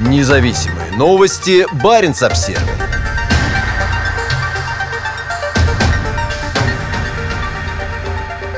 [0.00, 1.66] Независимые новости.
[1.82, 2.62] Барин обсерва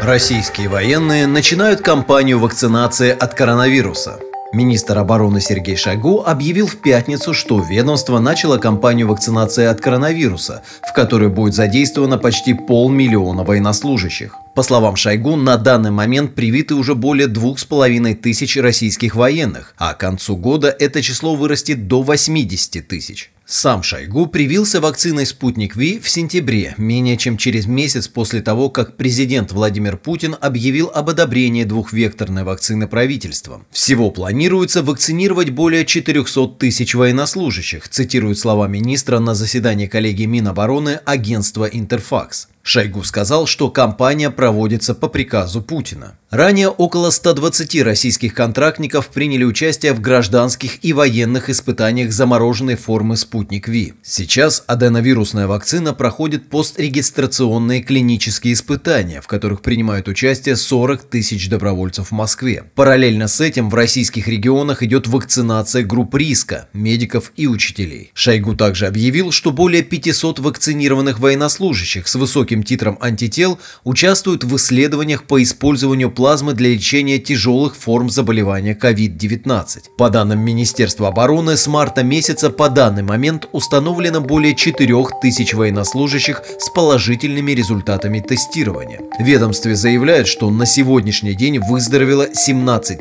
[0.02, 4.20] Российские военные начинают кампанию вакцинации от коронавируса–
[4.52, 10.92] Министр обороны Сергей Шойгу объявил в пятницу, что ведомство начало кампанию вакцинации от коронавируса, в
[10.92, 14.34] которой будет задействовано почти полмиллиона военнослужащих.
[14.56, 19.72] По словам Шойгу, на данный момент привиты уже более двух с половиной тысяч российских военных,
[19.78, 23.30] а к концу года это число вырастет до 80 тысяч.
[23.52, 28.96] Сам Шойгу привился вакциной «Спутник Ви» в сентябре, менее чем через месяц после того, как
[28.96, 33.66] президент Владимир Путин объявил об одобрении двухвекторной вакцины правительством.
[33.72, 41.64] Всего планируется вакцинировать более 400 тысяч военнослужащих, цитирует слова министра на заседании коллегии Минобороны агентства
[41.64, 42.46] «Интерфакс».
[42.62, 46.16] Шойгу сказал, что кампания проводится по приказу Путина.
[46.30, 53.66] Ранее около 120 российских контрактников приняли участие в гражданских и военных испытаниях замороженной формы «Спутник
[53.66, 53.94] Ви».
[54.02, 62.12] Сейчас аденовирусная вакцина проходит пострегистрационные клинические испытания, в которых принимают участие 40 тысяч добровольцев в
[62.12, 62.62] Москве.
[62.76, 68.12] Параллельно с этим в российских регионах идет вакцинация групп риска, медиков и учителей.
[68.14, 72.14] Шойгу также объявил, что более 500 вакцинированных военнослужащих с
[72.60, 79.96] высоким титром антител участвуют в исследованиях по использованию плазмы для лечения тяжелых форм заболевания COVID-19.
[79.98, 86.70] По данным Министерства обороны, с марта месяца по данный момент установлено более 4000 военнослужащих с
[86.70, 89.00] положительными результатами тестирования.
[89.18, 93.00] Ведомстве заявляют, что на сегодняшний день выздоровело 17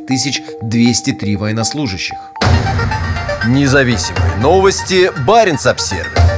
[0.62, 2.18] 203 военнослужащих.
[3.48, 5.12] Независимые новости.
[5.26, 6.29] Барин обсервис